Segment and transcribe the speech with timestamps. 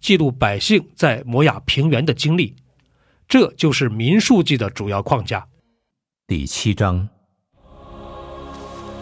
[0.00, 2.54] 记录百姓在摩亚平原的经历，
[3.26, 5.46] 这就是民数记的主要框架。
[6.26, 7.08] 第七章，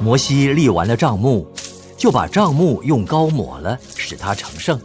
[0.01, 1.47] 摩西立完了帐幕，
[1.99, 4.79] 就把帐幕用膏抹了，使它成圣；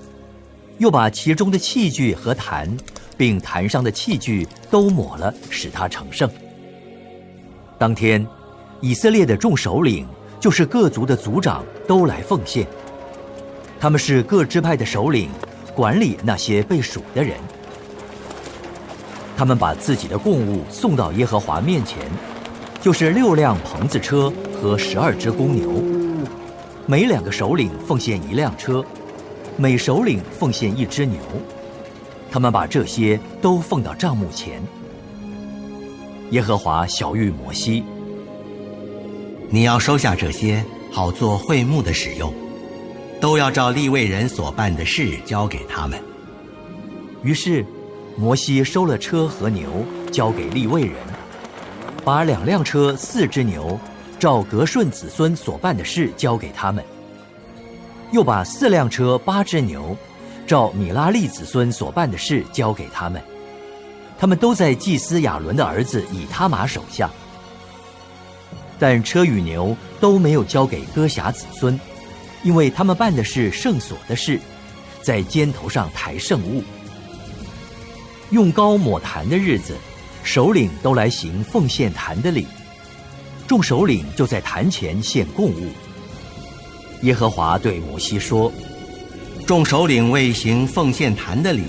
[0.79, 2.75] 又把其中的器具和坛，
[3.17, 6.29] 并坛上的器具都抹了，使它成圣。
[7.79, 8.27] 当天，
[8.81, 10.05] 以色列的众首领，
[10.41, 12.67] 就是各族的族长，都来奉献。
[13.79, 15.29] 他们是各支派的首领。
[15.75, 17.37] 管理那些被数的人，
[19.37, 21.99] 他们把自己的供物送到耶和华面前，
[22.81, 25.81] 就是六辆棚子车和十二只公牛，
[26.85, 28.83] 每两个首领奉献一辆车，
[29.55, 31.17] 每首领奉献一只牛。
[32.29, 34.61] 他们把这些都奉到帐幕前。
[36.31, 37.83] 耶和华小谕摩西
[39.49, 42.33] ：“你要收下这些，好做会幕的使用。”
[43.21, 46.01] 都要照立位人所办的事交给他们。
[47.21, 47.63] 于是，
[48.17, 50.95] 摩西收了车和牛，交给立位人，
[52.03, 53.79] 把两辆车、四只牛，
[54.17, 56.83] 照格顺子孙所办的事交给他们；
[58.11, 59.95] 又把四辆车、八只牛，
[60.47, 63.21] 照米拉利子孙所办的事交给他们。
[64.17, 67.07] 他们都在祭司亚伦的儿子以他玛手下，
[68.79, 71.79] 但车与牛都没有交给哥辖子孙。
[72.43, 74.39] 因为他们办的是圣所的事，
[75.01, 76.63] 在肩头上抬圣物，
[78.31, 79.75] 用膏抹坛的日子，
[80.23, 82.47] 首领都来行奉献坛的礼，
[83.47, 85.71] 众首领就在坛前献供物。
[87.01, 88.51] 耶和华对摩西说
[89.45, 91.63] ：“众首领为行奉献坛的礼，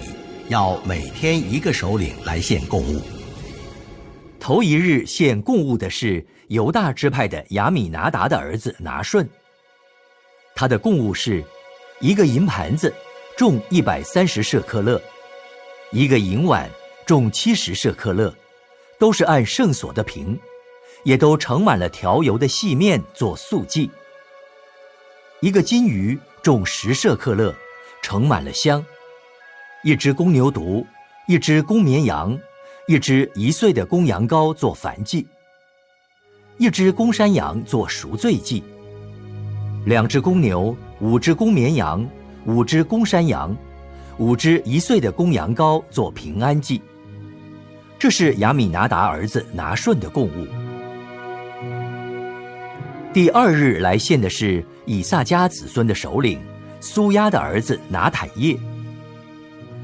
[0.49, 3.01] 要每天一个首领来献供物。
[4.39, 9.29] 头一日献供物的是犹大支派的亚米拿达的儿子拿顺。”
[10.55, 11.45] 他的贡物是，
[12.01, 12.93] 一个银盘子，
[13.37, 15.01] 重一百三十舍克勒；
[15.91, 16.69] 一个银碗，
[17.07, 18.33] 重七十舍克勒，
[18.99, 20.39] 都是按圣所的瓶，
[21.05, 23.91] 也都盛满了调油的细面做素祭；
[25.41, 27.55] 一个金鱼，重十舍克勒，
[28.03, 28.85] 盛满了香；
[29.83, 30.85] 一只公牛犊，
[31.27, 32.39] 一只公绵羊，
[32.87, 35.27] 一只一岁的公羊羔做燔祭；
[36.59, 38.63] 一只公山羊做赎罪祭。
[39.85, 42.09] 两只公牛，五只公绵羊，
[42.45, 43.57] 五只公山羊，
[44.19, 46.81] 五只一岁的公羊羔做平安祭。
[47.99, 50.47] 这是亚米拿达儿子拿顺的供物。
[53.13, 56.39] 第二日来献的是以萨迦子孙的首领
[56.81, 58.57] 苏亚的儿子拿坦叶。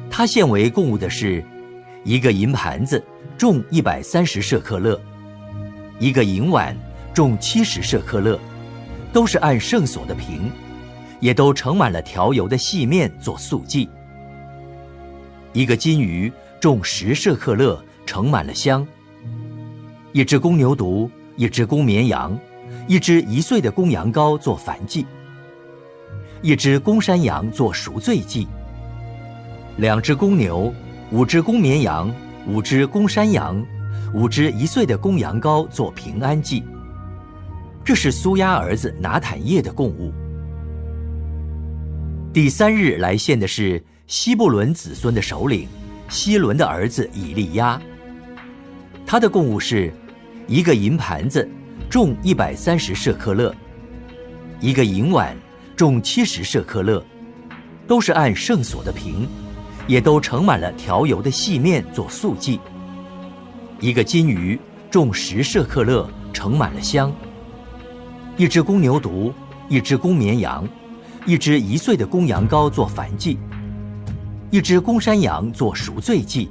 [0.09, 1.44] 他献为供物的是，
[2.04, 3.03] 一个银盘子，
[3.36, 4.97] 重一百三十舍克勒；
[5.98, 6.76] 一个银碗，
[7.12, 8.38] 重七十舍克勒。
[9.19, 10.49] 都是按圣所的瓶，
[11.19, 13.91] 也都盛满了调油的细面做素祭。
[15.53, 18.87] 一个金鱼重十舍克勒，盛满了香。
[20.13, 22.39] 一只公牛犊，一只公绵羊，
[22.87, 25.04] 一只一岁的公羊羔做燔祭。
[26.41, 28.47] 一只公山羊做赎罪祭。
[29.78, 30.72] 两只公牛，
[31.10, 32.09] 五只公绵羊，
[32.47, 33.60] 五只公山羊，
[34.15, 36.63] 五只一岁的公羊羔做平安祭。
[37.89, 40.13] 这是苏亚儿子拿坦叶的贡物。
[42.35, 45.67] 第三日来献的是希布伦子孙的首领
[46.11, 47.81] 希伦的儿子以利亚。
[49.07, 49.91] 他的贡物是，
[50.47, 51.49] 一个银盘子，
[51.89, 53.51] 重一百三十舍克勒；
[54.61, 55.35] 一个银碗，
[55.75, 57.03] 重七十舍克勒，
[57.87, 59.27] 都是按圣所的瓶，
[59.87, 62.61] 也都盛满了调油的细面做素祭。
[63.81, 67.11] 一个金鱼，重十舍克勒，盛满了香。
[68.39, 69.33] 一只公牛犊，
[69.69, 70.65] 一只公绵羊，
[71.27, 73.37] 一只一岁的公羊羔做燔祭，
[74.53, 76.49] 一只公山羊做赎罪祭。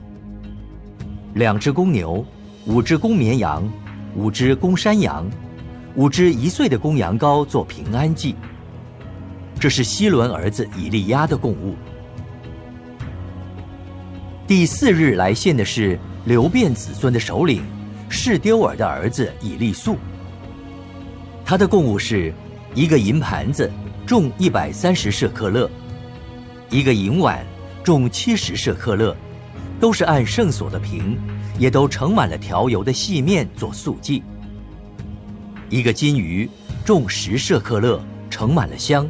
[1.36, 2.26] 两只公牛，
[2.66, 3.64] 五只公绵羊，
[4.18, 5.26] 五只公山羊，
[5.96, 8.36] 五只一岁的公羊羔做平安祭。
[9.58, 11.74] 这是希伦儿子以利亚的供物。
[14.46, 17.64] 第四日来献的是流变子孙的首领
[18.10, 19.96] 士丢尔的儿子以利素。
[21.48, 22.34] 他的供物是
[22.76, 23.72] 一个银盘子，
[24.06, 25.66] 重一百三十舍克勒；
[26.70, 27.42] 一个银碗，
[27.86, 29.16] 重七十舍克勒，
[29.80, 31.18] 都是按圣所的瓶，
[31.58, 34.22] 也都盛满了调油的细面做素祭；
[35.70, 36.50] 一个金鱼，
[36.84, 37.98] 重十舍克勒，
[38.30, 39.06] 盛满了香；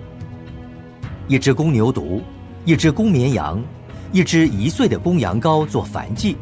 [1.28, 2.22] 一只公牛犊，
[2.66, 3.60] 一只公绵羊。
[4.14, 6.38] 一只一岁的公羊羔做燔祭，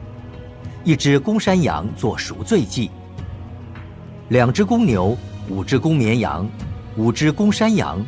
[0.83, 2.91] 一只公山羊做赎罪祭。
[4.27, 5.18] 两只公牛，
[5.50, 6.50] 五只公绵羊，
[6.97, 8.06] 五只公山羊，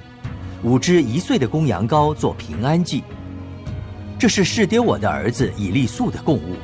[0.63, 3.04] 五只一岁的公羊羔做平安祭。
[4.18, 6.56] 这是试丢我的儿子以利素的供物。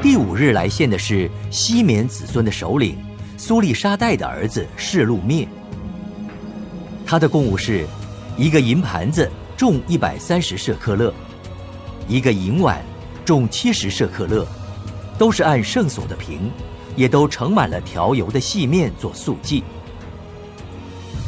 [0.00, 2.96] 第五日来献的是西缅子孙的首领
[3.36, 5.46] 苏利沙代的儿子示路灭。
[7.04, 7.86] 他的供物是
[8.36, 9.30] 一个银盘子。
[9.54, 11.14] 重一百三十舍克勒，
[12.08, 12.82] 一个银碗
[13.24, 14.44] 重七十舍克勒，
[15.16, 16.50] 都是按圣所的平，
[16.96, 19.62] 也都盛满了调油的细面做素祭。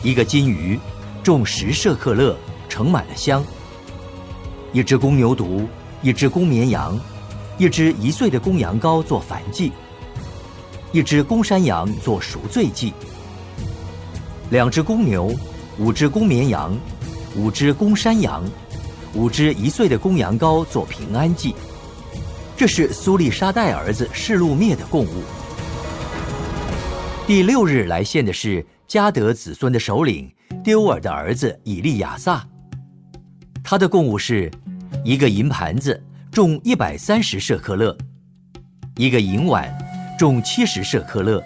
[0.03, 0.79] 一个金鱼
[1.23, 2.37] 重十舍克勒，
[2.69, 3.45] 盛满了香。
[4.73, 5.67] 一只公牛犊，
[6.03, 6.99] 一只公绵羊，
[7.59, 9.73] 一只一岁的公羊羔做燔祭，
[10.93, 12.93] 一只公山羊做赎罪祭。
[14.51, 15.33] 两只公牛，
[15.79, 16.77] 五只公绵羊。
[17.37, 18.45] 五只公山羊，
[19.13, 21.53] 五只一岁的公羊羔做平安祭，
[22.57, 25.23] 这是苏利沙代儿子示路灭的供物。
[27.27, 30.31] 第六日来献的是加德子孙的首领
[30.63, 32.47] 丢尔的儿子以利亚撒，
[33.63, 34.51] 他的贡物是
[35.03, 35.99] 一个银盘子，
[36.31, 37.97] 重一百三十舍克勒；
[38.97, 39.75] 一个银碗，
[40.19, 41.43] 重七十舍克勒，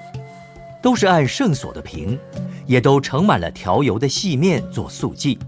[0.82, 2.18] 都是按圣所的瓶，
[2.66, 5.38] 也都盛满了调油的细面做素祭。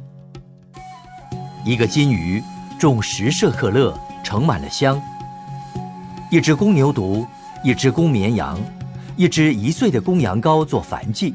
[1.65, 2.41] 一个金鱼，
[2.79, 3.93] 重十舍克勒，
[4.23, 4.97] 盛满了香；
[6.31, 7.27] 一只公牛犊，
[7.65, 8.57] 一只公绵羊，
[9.21, 11.35] 一只一岁的公羊羔做燔祭；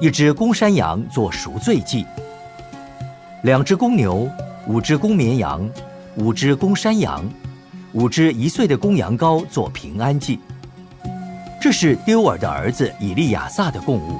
[0.00, 2.04] 一只公山羊做赎罪祭；
[3.44, 4.28] 两只公牛，
[4.66, 5.70] 五只公绵羊，
[6.16, 7.24] 五只公山羊，
[7.92, 10.40] 五只一岁的公羊羔做平安祭。
[11.62, 14.18] 这是丢尔的儿子以利亚撒的供物。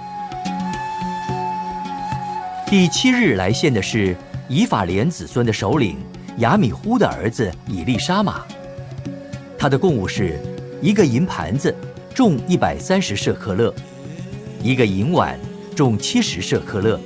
[2.68, 4.16] 第七日来献的是。
[4.46, 5.96] 以法莲子孙的首领
[6.36, 8.42] 亚米呼的儿子以利沙玛，
[9.58, 10.38] 他的供物是
[10.82, 11.74] 一个银盘子，
[12.14, 13.74] 重一百三十舍克勒；
[14.62, 15.36] 一个银碗，
[15.74, 16.98] 重七十舍克勒，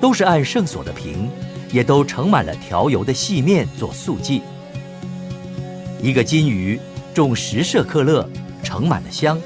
[0.00, 1.28] 都是按圣所的瓶，
[1.70, 4.40] 也都盛满了调油的细面做素祭；
[6.00, 6.80] 一个金鱼，
[7.12, 8.26] 重十舍克勒，
[8.62, 9.36] 盛满了香；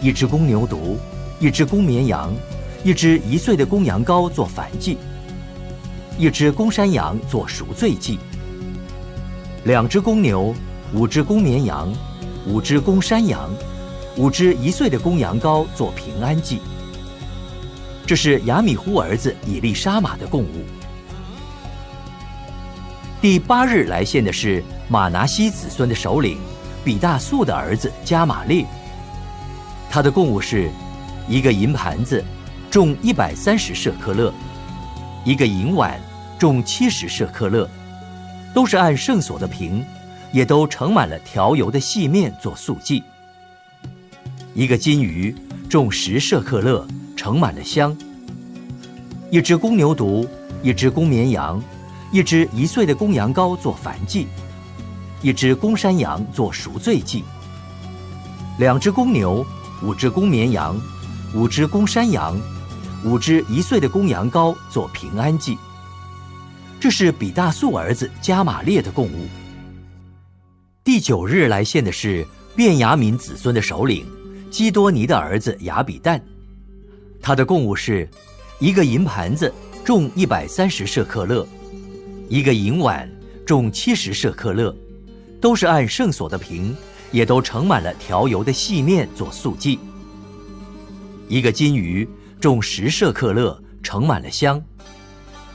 [0.00, 0.96] 一只公牛犊，
[1.38, 2.32] 一只公绵羊，
[2.82, 4.96] 一只一岁的公羊羔做燔祭。
[6.16, 8.18] 一只公山羊做赎罪祭，
[9.64, 10.54] 两只公牛，
[10.94, 11.92] 五只公绵羊，
[12.48, 13.50] 五只公山羊，
[14.16, 16.60] 五只一岁的公羊羔做平安祭。
[18.06, 20.64] 这是亚米呼儿子以利沙玛的供物。
[23.20, 26.38] 第八日来献的是马拿西子孙的首领
[26.82, 28.64] 比大素的儿子加玛列，
[29.90, 30.70] 他的供物是
[31.28, 32.24] 一个银盘子，
[32.70, 34.32] 重一百三十舍克勒，
[35.22, 36.00] 一个银碗。
[36.38, 37.68] 重七十舍克勒，
[38.54, 39.84] 都是按圣所的瓶，
[40.32, 43.02] 也都盛满了调油的细面做素祭。
[44.54, 45.34] 一个金鱼
[45.68, 47.96] 重十舍克勒，盛满了香。
[49.30, 50.26] 一只公牛犊，
[50.62, 51.62] 一只公绵羊，
[52.10, 54.26] 一只一岁的公羊羔做燔祭，
[55.22, 57.22] 一只公山羊做赎罪祭。
[58.58, 59.44] 两只公牛，
[59.82, 60.80] 五只公绵羊，
[61.34, 62.36] 五只公山羊，
[63.04, 65.56] 五只一岁的公羊羔做平安祭。
[66.80, 69.28] 这是比大素儿子加玛列的供物。
[70.88, 72.26] 第九日来献的是
[72.56, 74.06] 便雅敏子孙的首领
[74.50, 76.18] 基多尼的儿子亚比旦，
[77.20, 78.08] 他的贡物是
[78.58, 79.52] 一个银盘子，
[79.84, 81.46] 重一百三十舍克勒；
[82.30, 83.06] 一个银碗，
[83.44, 84.74] 重七十舍克勒，
[85.42, 86.74] 都是按圣所的瓶，
[87.12, 89.78] 也都盛满了调油的细面做素祭；
[91.28, 92.08] 一个金鱼，
[92.40, 94.58] 重十舍克勒，盛满了香。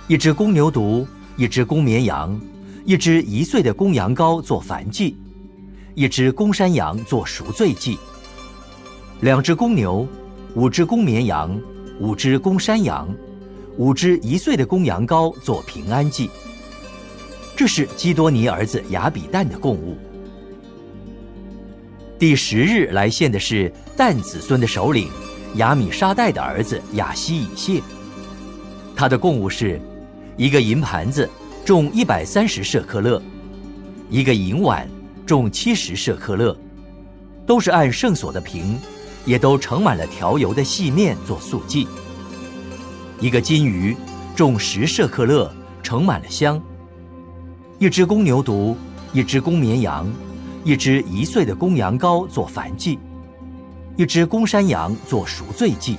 [0.08, 2.40] 一只公牛犊，一只公绵羊，
[2.86, 5.16] 一只一岁的公羊羔做燔祭，
[5.96, 7.98] 一只公山羊做赎罪祭。
[9.22, 10.06] 两只公牛，
[10.54, 11.58] 五只公绵羊，
[12.00, 13.08] 五只公山羊，
[13.78, 16.30] 五只一岁的公羊羔做平安祭。
[17.56, 19.98] 这是基多尼儿子亚比旦的供物。
[22.20, 25.10] 第十日来献的是但子孙的首领
[25.56, 27.82] 亚米沙代的儿子亚西以谢，
[28.94, 29.80] 他的供物是
[30.36, 31.30] 一个银盘子，
[31.65, 33.22] 重一百三十舍克勒；
[34.10, 34.86] 一个银碗，
[35.25, 36.53] 重七十舍克勒，
[37.46, 38.77] 都是按圣所的瓶，
[39.25, 41.88] 也都盛满了调油的细面做素祭；
[43.22, 43.96] 一个金鱼，
[44.36, 45.50] 重十舍克勒，
[45.82, 46.60] 盛满了香；
[47.79, 48.75] 一只公牛犊，
[49.13, 50.05] 一只公绵羊。
[50.65, 52.98] 一只一岁的公羊羔做燔祭，
[53.98, 55.98] 一只公山羊做赎罪祭，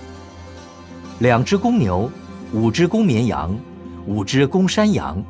[1.19, 2.11] 两只公牛，
[2.55, 3.55] 五只公绵羊，
[4.07, 5.23] 五只公山羊，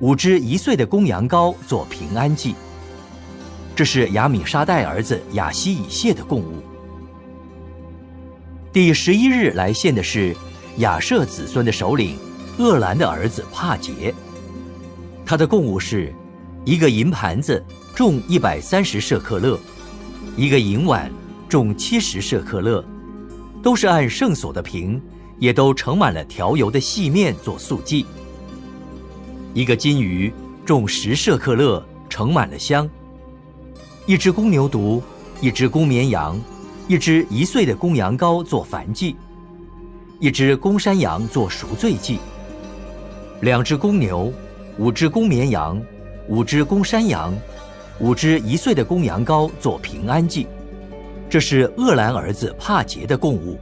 [0.00, 2.54] 五只一岁的公羊羔做平安祭。
[3.74, 6.62] 这是亚米沙代儿子亚西以谢的供物。
[8.72, 10.36] 第十一日来献的是
[10.78, 12.16] 亚舍子孙的首领
[12.58, 14.14] 厄兰的儿子帕杰，
[15.24, 16.12] 他的供物是
[16.64, 17.62] 一个银盘子。
[17.94, 19.56] 重一百三十舍克勒，
[20.36, 21.08] 一个银碗
[21.48, 22.84] 重七十舍克勒，
[23.62, 25.00] 都是按圣所的瓶，
[25.38, 28.04] 也都盛满了调油的细面做素祭。
[29.54, 30.32] 一个金鱼
[30.66, 32.90] 重十舍克勒，盛满了香。
[34.04, 35.00] 一只公牛犊，
[35.40, 36.38] 一只公绵羊，
[36.88, 39.14] 一只一岁的公羊羔做燔祭，
[40.18, 42.18] 一只公山羊做赎罪祭。
[43.42, 44.32] 两只公牛，
[44.76, 45.80] 五只公绵羊，
[46.28, 47.32] 五只公山羊。
[48.00, 50.48] 五只一岁的公羊羔做平安祭，
[51.30, 53.56] 这是厄兰儿子帕杰的供物。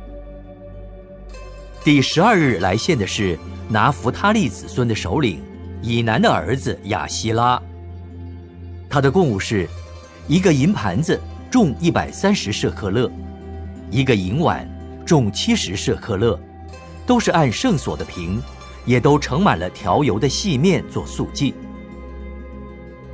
[1.85, 5.39] 第十二日来献的是拿弗他利子孙的首领
[5.83, 7.61] 以南的儿子亚希拉。
[8.89, 9.69] 他的贡物是
[10.29, 11.21] 一个银盘子，
[11.51, 13.11] 重一百三十舍克勒；
[13.91, 14.67] 一个银碗，
[15.05, 16.39] 重七十舍克勒，
[17.05, 18.41] 都是按圣所的瓶，
[18.87, 21.53] 也都盛满了调油的细面做素祭。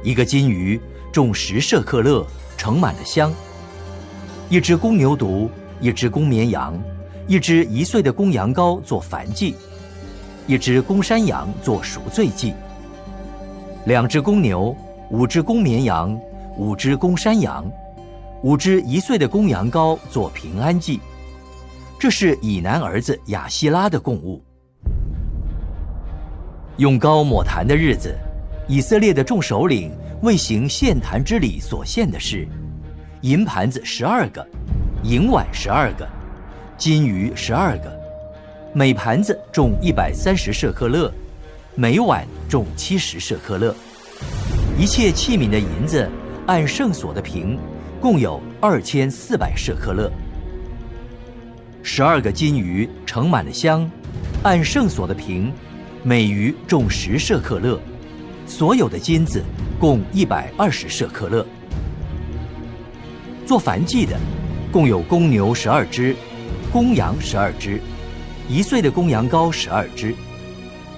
[0.04, 0.80] 一个金鱼。
[1.10, 2.24] 重十舍克勒，
[2.56, 3.32] 盛满了香。
[4.50, 5.48] 一只公牛犊，
[5.80, 6.78] 一只公绵羊，
[7.26, 9.56] 一只一岁的公羊羔做燔祭，
[10.48, 12.54] 一只公山羊做赎罪祭。
[13.84, 14.74] 两只公牛，
[15.10, 16.18] 五只公绵羊，
[16.56, 17.70] 五只公山羊，
[18.42, 21.00] 五只一岁的公羊羔做平安祭。
[22.00, 24.42] 这是以南儿子亚希拉的供物。
[26.78, 28.16] 用膏抹坛的日子，
[28.66, 29.92] 以色列的众首领。
[30.22, 32.48] 为行献坛之礼所献的是
[33.20, 34.44] 银盘子十二个，
[35.04, 36.08] 银碗十二个，
[36.76, 37.97] 金鱼十二个，
[38.74, 41.10] 每盘子重一百三十舍克勒，
[41.74, 43.74] 每碗重七十舍克勒。
[44.78, 46.08] 一切器皿的银子
[46.46, 47.58] 按圣所的瓶，
[48.00, 50.10] 共有二千四百舍克勒。
[51.82, 53.90] 十二个金鱼盛满了香，
[54.42, 55.50] 按圣所的瓶，
[56.02, 57.80] 每鱼重十舍克勒。
[58.46, 59.42] 所有的金子。
[59.80, 61.46] 共一百二十舍克勒。
[63.46, 64.18] 做燔祭的，
[64.72, 66.16] 共有公牛十二只，
[66.72, 67.80] 公羊十二只，
[68.48, 70.14] 一岁的公羊羔十二只，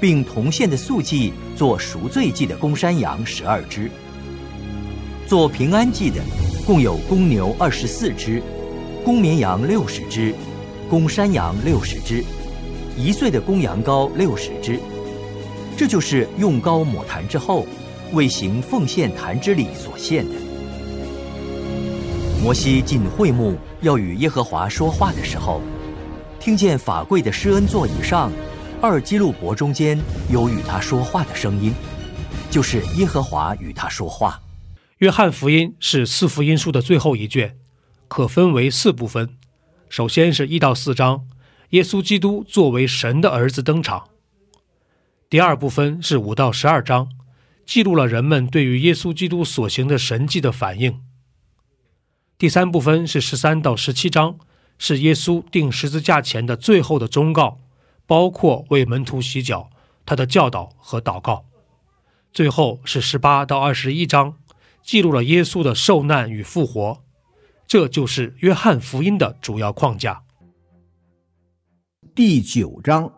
[0.01, 3.91] 并同献的素祭做赎罪祭的公山羊十二只。
[5.27, 6.21] 做平安祭的，
[6.65, 8.41] 共有公牛二十四只，
[9.05, 10.35] 公绵羊六十只，
[10.89, 12.25] 公山羊六十只，
[12.97, 14.79] 一岁的公羊羔六十只。
[15.77, 17.67] 这就是用膏抹坛之后。
[18.13, 20.35] 为行奉献坛之礼所献的。
[22.43, 25.61] 摩西进会幕要与耶和华说话的时候，
[26.41, 28.33] 听见法柜的施恩座椅上，
[28.81, 31.75] 二基路伯中间有与他说话的声音，
[32.51, 34.41] 就是耶和华与他说话。
[34.99, 37.59] 约翰福音是四福音书的最后一卷，
[38.09, 39.37] 可分为四部分。
[39.91, 41.27] 首先是一到四章，
[41.71, 44.09] 耶稣基督作为神的儿子登场。
[45.29, 47.11] 第二部分是五到十二章。
[47.67, 51.03] 记录了人们对于耶稣基督所行的神迹的反应。
[52.39, 54.39] 第三部分是十三到十七章，
[54.81, 57.59] 是耶稣定十字架前的最后的忠告，
[58.07, 59.69] 包括为门徒洗脚、
[60.07, 61.45] 他的教导和祷告。
[62.33, 64.37] 最后是十八到二十一章，
[64.83, 67.03] 记录了耶稣的受难与复活。
[67.67, 70.23] 这就是约翰福音的主要框架。
[72.15, 73.13] 第九章，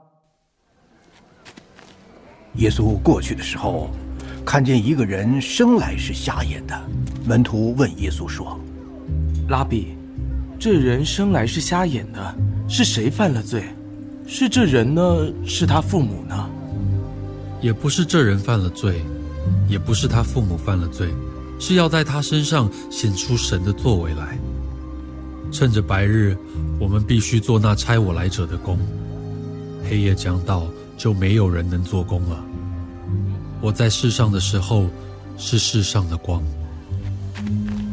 [2.54, 3.88] 耶稣过去的时候。
[4.44, 6.76] 看见一个人生来是瞎眼的，
[7.24, 8.58] 门徒问耶稣说
[9.48, 9.96] ：“拉比，
[10.62, 12.34] 这人生来是瞎眼的，
[12.68, 13.64] 是谁犯了罪？
[14.28, 15.02] 是这人呢？
[15.44, 16.48] 是他父母呢？
[17.60, 19.02] 也不是这人犯了罪，
[19.66, 21.08] 也不是他父母犯了罪，
[21.58, 24.38] 是要在他身上显出神的作为来。
[25.50, 26.38] 趁着白日，
[26.78, 28.76] 我们必须做那差我来者的工；
[29.90, 32.40] 黑夜将到，就没有人能做工了。”
[33.60, 34.86] 我在世上的时候
[35.36, 36.40] 是世上的光。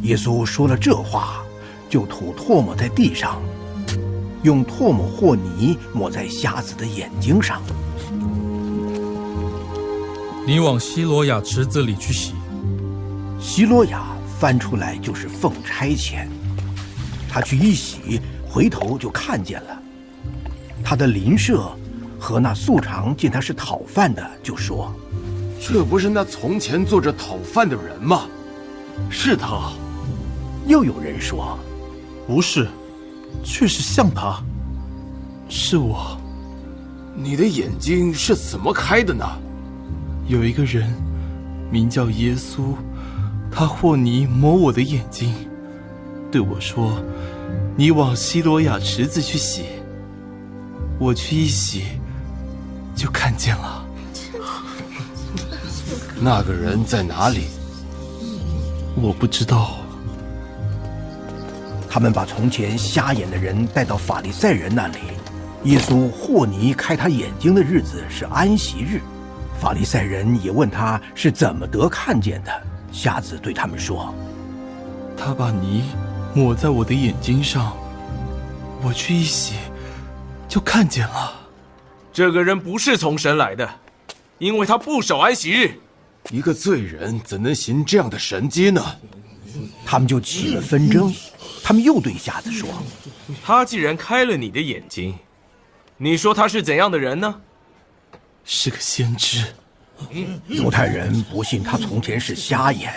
[0.04, 1.44] 耶稣说了这话，
[1.89, 3.41] 就吐唾沫在地上，
[4.43, 7.62] 用唾沫和泥抹在瞎子的眼睛上。
[10.46, 12.34] 你往西罗亚池子里去洗。
[13.39, 14.03] 西罗亚
[14.39, 16.27] 翻出来就是奉差遣，
[17.29, 19.81] 他去一洗，回头就看见了。
[20.84, 21.72] 他的邻舍
[22.19, 24.93] 和那素常见他是讨饭的，就说
[25.62, 28.27] ：“这不是那从前做着讨饭的人吗？
[29.10, 29.72] 是他。”
[30.67, 31.58] 又有人说
[32.29, 32.67] ：“不是，
[33.43, 34.39] 却是像他，
[35.50, 36.15] 是我。”
[37.17, 39.25] 你的眼睛是怎么开的呢？
[40.27, 40.93] 有一个人
[41.71, 42.75] 名叫耶稣，
[43.51, 45.33] 他和泥抹我的眼睛，
[46.31, 47.01] 对我说
[47.75, 49.63] ：“你往西罗亚池子去洗。”
[51.01, 51.86] 我去一洗，
[52.95, 53.83] 就看见了。
[56.21, 57.45] 那个人在哪里？
[58.95, 59.78] 我不知道。
[61.89, 65.00] 他们把从前瞎眼的人带到法利赛人那里。
[65.63, 69.01] 耶稣和泥开他眼睛的日子是安息日。
[69.60, 72.51] 法利赛人也问他是怎么得看见的。
[72.91, 74.13] 瞎子对他们说
[75.17, 75.84] ：“他把泥
[76.34, 77.75] 抹在我的眼睛上，
[78.81, 79.55] 我去一洗。”
[80.48, 81.34] 就看见了，
[82.13, 83.69] 这个人不是从神来的，
[84.38, 85.72] 因为他不守安息日。
[86.31, 88.84] 一个罪人怎能行这样的神迹呢？
[89.86, 91.13] 他们就起了纷争。
[91.63, 92.68] 他们又对瞎子说
[93.44, 95.18] ：“他既然开了你的眼睛，
[95.98, 97.42] 你说他是怎样的人呢？
[98.44, 99.46] 是个先知。
[100.48, 102.92] 犹太人不信他从前是瞎眼，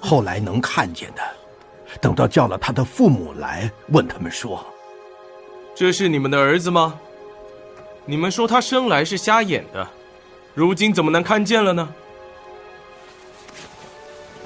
[0.00, 1.22] 后来能看见的。
[2.00, 4.64] 等到叫了他的父母来，问他们说。”
[5.74, 6.98] 这是你们的儿子吗？
[8.04, 9.88] 你们说他生来是瞎眼的，
[10.54, 11.94] 如今怎么能看见了呢？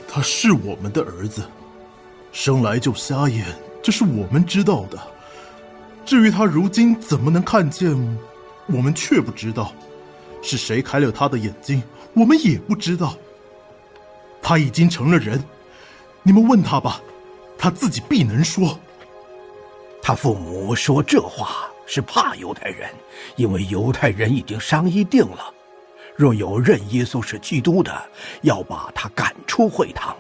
[0.07, 1.43] 他是我们的儿子，
[2.31, 3.45] 生来就瞎眼，
[3.85, 4.99] 这是我们知道的。
[6.07, 7.95] 至于他如今怎么能看见，
[8.67, 9.75] 我们却不知道。
[10.41, 11.83] 是谁开了他的眼睛，
[12.15, 13.15] 我们也不知道。
[14.41, 15.39] 他已经成了人，
[16.23, 16.99] 你们问他吧，
[17.59, 18.79] 他自己必能说。
[20.03, 22.89] 他父母说这话是怕犹太人，
[23.37, 25.53] 因为犹太人已经商议定了，
[26.17, 28.03] 若有认耶稣是基督的，
[28.41, 30.17] 要把他赶出会堂。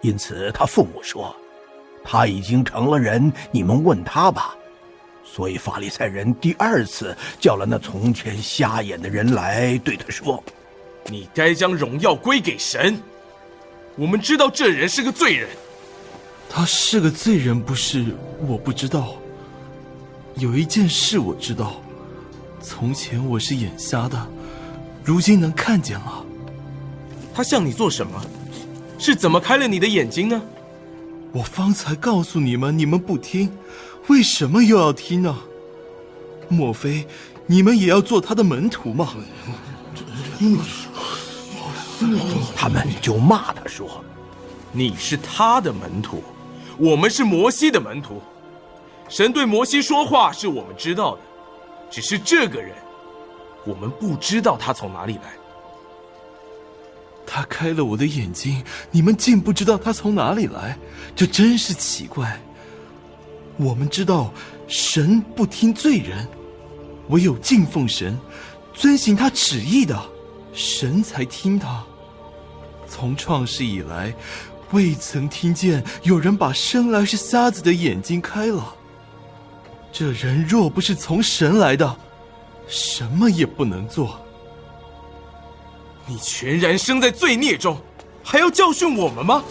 [0.00, 1.34] 因此他父母说，
[2.04, 4.56] 他已经成了人，你们问他吧。
[5.24, 10.42] 所以法利赛人第二次叫了那从前瞎眼的人来，对他说
[11.06, 13.00] ：“你该将荣耀归给神。
[13.96, 15.48] 我们知道这人是个罪人。”
[16.50, 18.04] 他是个罪人，不是？
[18.46, 19.14] 我不知道。
[20.34, 21.80] 有一件事我知道：
[22.60, 24.26] 从前我是眼瞎的，
[25.04, 26.24] 如今能看见了。
[27.32, 28.20] 他向你做什么？
[28.98, 30.42] 是怎么开了你的眼睛呢？
[31.32, 33.50] 我方才告诉你们，你们不听，
[34.08, 35.36] 为什么又要听呢？
[36.48, 37.06] 莫非
[37.46, 39.14] 你们也要做他的门徒吗？
[42.56, 44.02] 他们就骂他说
[44.72, 46.22] ：“你是他的门徒。”
[46.76, 48.22] 我们是摩西的门徒，
[49.08, 51.20] 神对摩西说话是我们知道的，
[51.90, 52.74] 只是这个人，
[53.66, 55.34] 我们不知道他从哪里来。
[57.26, 60.78] 他开了我的眼睛，你们竟不知道他从哪里来，
[61.14, 62.40] 这真是奇怪。
[63.56, 64.32] 我们知道
[64.66, 66.26] 神不听罪人，
[67.08, 68.18] 唯有敬奉神、
[68.72, 70.00] 遵行他旨意的，
[70.52, 71.84] 神才听他。
[72.86, 74.14] 从创世以来。
[74.72, 78.72] 未曾听见有人把生来是瞎子的眼睛开了。
[79.90, 81.96] 这人若不是从神来的，
[82.68, 84.24] 什么也不能做。
[86.06, 87.80] 你全然生在罪孽中，
[88.22, 89.42] 还要教训我们吗？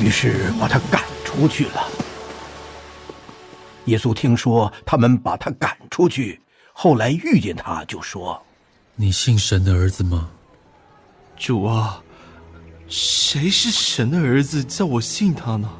[0.00, 1.86] 于是把他赶出去了。
[3.86, 6.40] 耶稣听说他们把他赶出去，
[6.72, 8.40] 后来遇见他，就说
[8.96, 10.30] ：“你信神的儿子吗？”
[11.36, 12.02] 主啊。
[12.88, 14.64] 谁是神的儿子？
[14.64, 15.70] 叫我信他呢？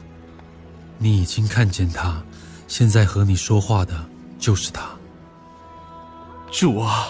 [0.96, 2.22] 你已经看见他，
[2.68, 4.88] 现在和你说话的就是他。
[6.52, 7.08] 主啊，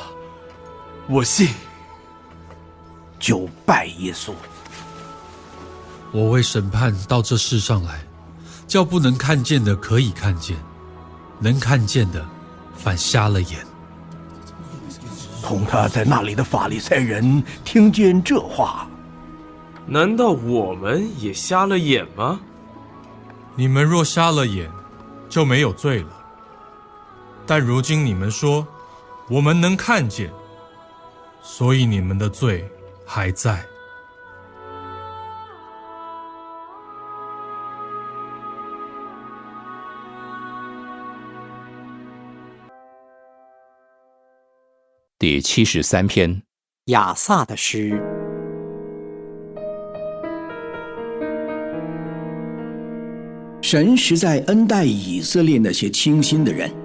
[1.12, 1.48] 我信，
[3.18, 4.32] 就拜耶稣。
[6.12, 8.00] 我为审判到这世上来，
[8.68, 10.56] 叫不能看见的可以看见，
[11.40, 12.24] 能看见的
[12.76, 13.66] 反瞎了眼。
[15.42, 18.86] 同他在那里的法利赛人听见这话。
[19.86, 22.38] 难道我们也瞎了眼吗？
[23.56, 24.70] 你们若瞎了眼，
[25.28, 26.10] 就没有罪了。
[27.44, 28.64] 但如今你们说，
[29.28, 30.32] 我们能看见，
[31.42, 32.64] 所以你们的罪
[33.04, 33.62] 还在。
[45.18, 46.42] 第七十三篇，
[46.86, 48.00] 亚萨的诗。
[53.60, 56.79] 神实在恩待以色列那些清心的人。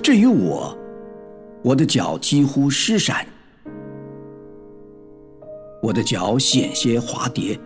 [0.00, 0.76] 至于我，
[1.62, 3.26] 我的脚几乎失闪，
[5.82, 7.58] 我的脚险些滑跌。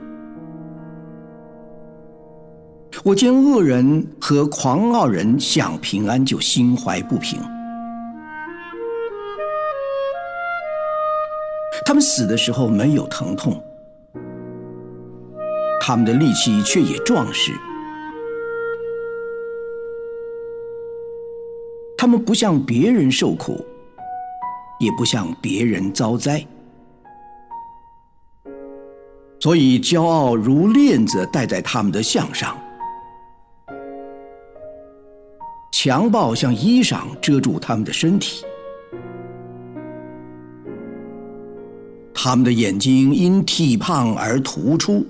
[3.05, 7.39] 我见恶人和狂傲人想平安，就心怀不平。
[11.85, 13.63] 他们死的时候没有疼痛，
[15.81, 17.53] 他们的力气却也壮实。
[22.05, 23.65] 他们不向别人受苦，
[24.79, 26.47] 也不向别人遭灾，
[29.41, 32.59] 所以骄傲如链子戴在他们的项上。
[35.73, 38.45] 强暴像衣裳遮住他们的身体，
[42.13, 45.07] 他们的眼睛因体胖而突出，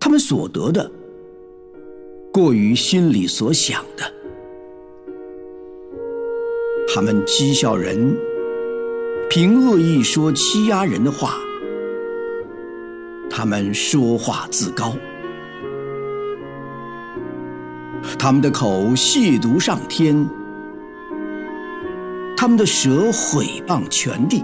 [0.00, 0.90] 他们所得的
[2.32, 4.10] 过于心里所想的，
[6.88, 8.16] 他们讥笑人，
[9.28, 11.34] 凭恶意说欺压人的话，
[13.28, 14.94] 他们说话自高。
[18.18, 20.26] 他们的口亵渎上天，
[22.34, 24.42] 他们的舌毁谤全地，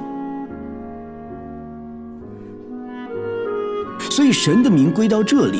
[4.10, 5.58] 所以神的名归到这里，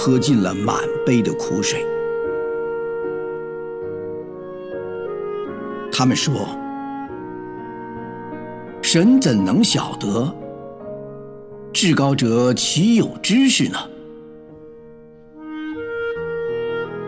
[0.00, 1.84] 喝尽了满杯的苦水。
[5.90, 6.48] 他们说
[8.80, 10.32] ：“神怎能晓得？
[11.72, 13.78] 至高者岂有知识呢？”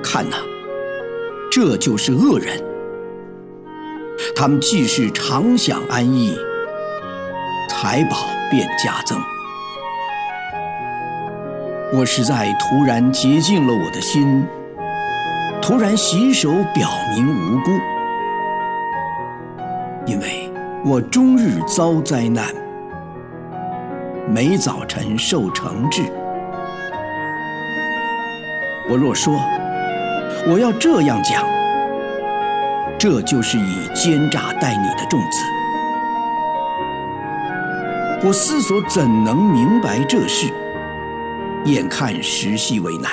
[0.03, 0.39] 看呐，
[1.49, 2.61] 这就是恶人。
[4.35, 6.37] 他们既是常享安逸，
[7.69, 8.17] 财宝
[8.51, 9.17] 便加增。
[11.93, 14.47] 我实在突然洁净了我的心，
[15.61, 17.71] 突然洗手表明无辜，
[20.07, 20.49] 因为
[20.85, 22.47] 我终日遭灾难，
[24.29, 26.03] 每早晨受惩治。
[28.89, 29.41] 我若说。
[30.49, 31.47] 我要这样讲，
[32.99, 35.45] 这就是以奸诈待你的重子。
[38.27, 40.51] 我思索怎能明白这事，
[41.67, 43.13] 眼看时系为难。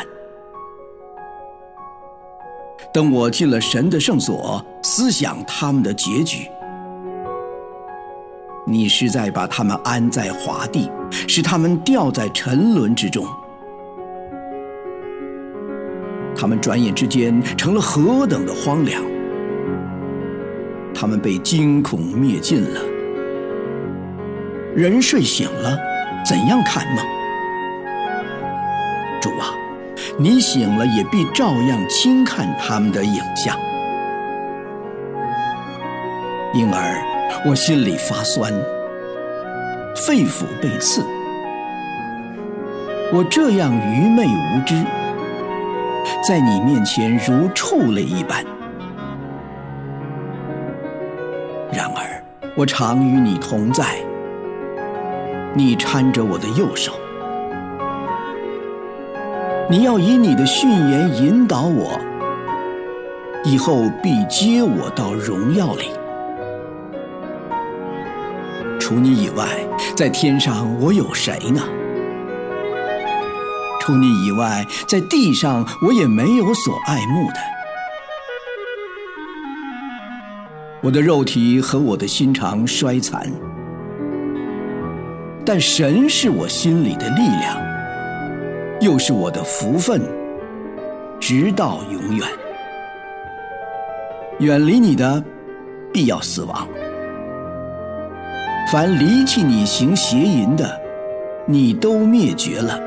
[2.93, 6.49] 等我进了神的圣所，思想他们的结局，
[8.65, 10.89] 你是在把他们安在华地，
[11.27, 13.25] 使他们掉在沉沦之中。
[16.36, 19.03] 他们转眼之间成了何等的荒凉！
[20.93, 22.81] 他们被惊恐灭尽了。
[24.75, 25.77] 人睡醒了，
[26.25, 27.16] 怎样看梦？
[29.19, 29.49] 主啊，
[30.17, 33.58] 你醒了也必照样轻看他们的影像。
[36.53, 37.01] 因而
[37.45, 38.51] 我心里发酸，
[39.95, 41.06] 肺腑被刺。
[43.13, 44.84] 我这样愚昧无知。
[46.25, 48.43] 在你面前如畜类一般。
[51.71, 52.23] 然而，
[52.56, 53.97] 我常与你同在，
[55.53, 56.93] 你搀着我的右手，
[59.69, 61.99] 你要以你的训言引导我，
[63.43, 65.91] 以后必接我到荣耀里。
[68.80, 69.45] 除你以外，
[69.93, 71.62] 在天上我有谁呢？
[73.82, 77.39] 除你以外，在地上我也没有所爱慕的。
[80.82, 83.30] 我的肉体和我的心肠衰残，
[85.45, 87.58] 但神是我心里的力量，
[88.79, 90.01] 又是我的福分，
[91.19, 92.27] 直到永远。
[94.39, 95.23] 远离你的，
[95.91, 96.67] 必要死亡；
[98.71, 100.79] 凡离弃你行邪淫的，
[101.47, 102.79] 你都灭绝了。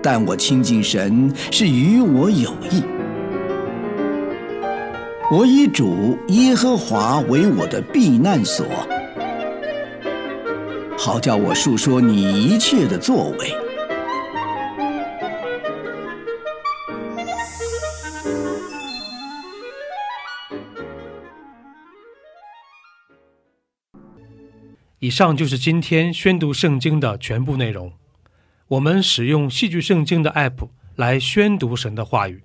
[0.00, 2.84] 但我亲近神是与我有益，
[5.32, 8.64] 我以主耶和华为我的避难所，
[11.04, 13.50] 好叫我述说你一切的作为。
[24.98, 27.92] 以上就是今天宣读圣经的全部内容。
[28.68, 32.42] 我们使用戏剧圣经的 app 来宣读神的话语。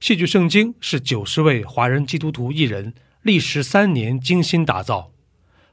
[0.00, 5.12] 戏剧圣经是九十位华人基督徒一人历时三年精心打造。